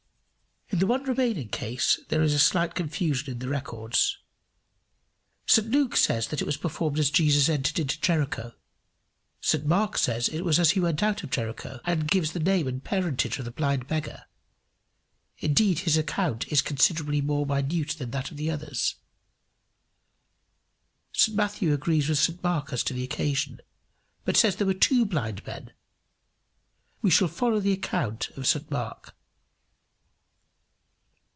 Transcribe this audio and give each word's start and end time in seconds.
In 0.73 0.79
the 0.79 0.87
one 0.87 1.03
remaining 1.03 1.49
case 1.49 1.99
there 2.07 2.21
is 2.21 2.33
a 2.33 2.39
slight 2.39 2.75
confusion 2.75 3.29
in 3.33 3.39
the 3.39 3.49
records. 3.49 4.17
St 5.45 5.67
Luke 5.69 5.97
says 5.97 6.29
that 6.29 6.41
it 6.41 6.45
was 6.45 6.55
performed 6.55 6.97
as 6.97 7.09
Jesus 7.11 7.49
entered 7.49 7.77
into 7.77 7.99
Jericho; 7.99 8.53
St 9.41 9.65
Mark 9.65 9.97
says 9.97 10.29
it 10.29 10.41
was 10.45 10.59
as 10.59 10.71
he 10.71 10.79
went 10.79 11.03
out 11.03 11.23
of 11.23 11.29
Jericho, 11.29 11.81
and 11.85 12.07
gives 12.09 12.31
the 12.31 12.39
name 12.39 12.67
and 12.67 12.81
parentage 12.81 13.37
of 13.37 13.43
the 13.43 13.51
blind 13.51 13.85
beggar; 13.87 14.23
indeed 15.39 15.79
his 15.79 15.97
account 15.97 16.47
is 16.47 16.61
considerably 16.61 17.19
more 17.21 17.45
minute 17.45 17.97
than 17.99 18.11
that 18.11 18.31
of 18.31 18.37
the 18.37 18.49
others. 18.49 18.95
St 21.11 21.35
Matthew 21.35 21.73
agrees 21.73 22.07
with 22.07 22.17
St 22.17 22.41
Mark 22.41 22.71
as 22.71 22.81
to 22.83 22.93
the 22.93 23.03
occasion, 23.03 23.59
but 24.23 24.37
says 24.37 24.55
there 24.55 24.65
were 24.65 24.73
two 24.73 25.05
blind 25.05 25.45
men. 25.45 25.73
We 27.01 27.09
shall 27.11 27.27
follow 27.27 27.59
the 27.59 27.73
account 27.73 28.29
of 28.37 28.47
St 28.47 28.71
Mark. 28.71 29.13